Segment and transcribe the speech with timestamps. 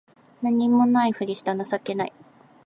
[0.41, 2.13] 何も無いふりした情けない